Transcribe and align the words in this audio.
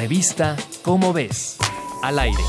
Revista 0.00 0.56
Cómo 0.80 1.12
ves, 1.12 1.58
al 2.02 2.18
aire. 2.18 2.42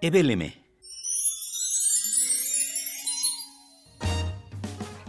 EBLM. 0.00 0.52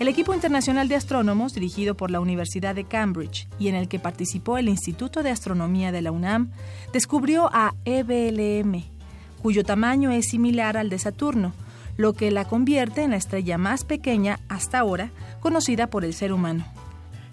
El 0.02 0.08
equipo 0.08 0.34
internacional 0.34 0.88
de 0.88 0.96
astrónomos, 0.96 1.54
dirigido 1.54 1.96
por 1.96 2.10
la 2.10 2.20
Universidad 2.20 2.74
de 2.74 2.86
Cambridge 2.86 3.48
y 3.60 3.68
en 3.68 3.76
el 3.76 3.88
que 3.88 4.00
participó 4.00 4.58
el 4.58 4.68
Instituto 4.68 5.22
de 5.22 5.30
Astronomía 5.30 5.92
de 5.92 6.02
la 6.02 6.12
UNAM, 6.12 6.50
descubrió 6.92 7.52
a 7.54 7.76
EBLM, 7.86 8.84
cuyo 9.44 9.64
tamaño 9.64 10.10
es 10.10 10.30
similar 10.30 10.76
al 10.76 10.90
de 10.90 10.98
Saturno, 10.98 11.54
lo 11.98 12.14
que 12.14 12.32
la 12.32 12.46
convierte 12.46 13.04
en 13.04 13.12
la 13.12 13.18
estrella 13.18 13.60
más 13.60 13.84
pequeña 13.84 14.40
hasta 14.50 14.80
ahora 14.80 15.12
conocida 15.40 15.86
por 15.86 16.04
el 16.04 16.16
ser 16.16 16.34
humano. 16.34 16.66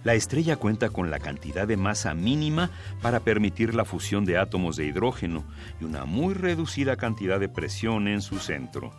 La 0.04 0.14
estrella 0.14 0.56
cuenta 0.56 0.90
con 0.90 1.10
la 1.10 1.18
cantidad 1.18 1.66
de 1.66 1.76
masa 1.76 2.14
mínima 2.14 2.70
para 3.02 3.20
permitir 3.20 3.74
la 3.74 3.84
fusión 3.84 4.24
de 4.24 4.38
átomos 4.38 4.76
de 4.76 4.86
hidrógeno 4.86 5.44
y 5.80 5.84
una 5.84 6.04
muy 6.04 6.34
reducida 6.34 6.96
cantidad 6.96 7.40
de 7.40 7.48
presión 7.48 8.08
en 8.08 8.22
su 8.22 8.38
centro. 8.38 8.92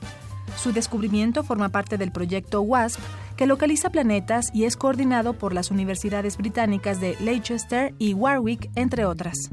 Su 0.57 0.73
descubrimiento 0.73 1.43
forma 1.43 1.69
parte 1.69 1.97
del 1.97 2.11
proyecto 2.11 2.61
WASP, 2.61 2.99
que 3.37 3.47
localiza 3.47 3.91
planetas 3.91 4.49
y 4.53 4.65
es 4.65 4.75
coordinado 4.75 5.33
por 5.33 5.53
las 5.53 5.71
universidades 5.71 6.37
británicas 6.37 6.99
de 6.99 7.15
Leicester 7.21 7.93
y 7.97 8.13
Warwick, 8.13 8.69
entre 8.75 9.05
otras. 9.05 9.49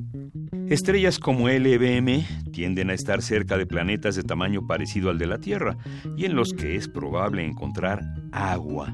Estrellas 0.68 1.20
como 1.20 1.48
LBM 1.48 2.24
tienden 2.50 2.90
a 2.90 2.94
estar 2.94 3.22
cerca 3.22 3.56
de 3.56 3.66
planetas 3.66 4.16
de 4.16 4.24
tamaño 4.24 4.66
parecido 4.66 5.10
al 5.10 5.18
de 5.18 5.26
la 5.26 5.38
Tierra 5.38 5.76
y 6.16 6.24
en 6.24 6.34
los 6.34 6.52
que 6.52 6.74
es 6.74 6.88
probable 6.88 7.44
encontrar 7.44 8.02
agua. 8.32 8.92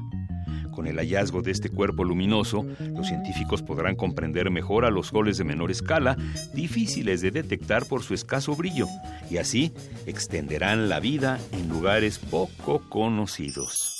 Con 0.73 0.87
el 0.87 0.97
hallazgo 0.97 1.41
de 1.41 1.51
este 1.51 1.69
cuerpo 1.69 2.03
luminoso, 2.03 2.65
los 2.79 3.07
científicos 3.07 3.61
podrán 3.61 3.95
comprender 3.95 4.49
mejor 4.51 4.85
a 4.85 4.89
los 4.89 5.07
soles 5.07 5.37
de 5.37 5.43
menor 5.43 5.71
escala, 5.71 6.17
difíciles 6.53 7.21
de 7.21 7.31
detectar 7.31 7.85
por 7.85 8.03
su 8.03 8.13
escaso 8.13 8.55
brillo, 8.55 8.87
y 9.29 9.37
así 9.37 9.73
extenderán 10.05 10.89
la 10.89 10.99
vida 10.99 11.39
en 11.51 11.69
lugares 11.69 12.19
poco 12.19 12.81
conocidos. 12.89 13.93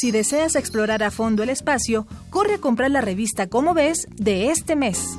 Si 0.00 0.10
deseas 0.12 0.54
explorar 0.56 1.02
a 1.02 1.10
fondo 1.10 1.42
el 1.42 1.50
espacio, 1.50 2.06
corre 2.30 2.54
a 2.54 2.58
comprar 2.58 2.90
la 2.90 3.02
revista 3.02 3.48
Como 3.48 3.74
ves 3.74 4.06
de 4.16 4.50
este 4.50 4.74
mes. 4.74 5.18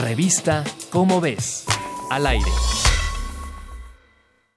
Revista 0.00 0.62
Cómo 0.90 1.20
ves, 1.20 1.64
al 2.10 2.26
aire. 2.28 2.50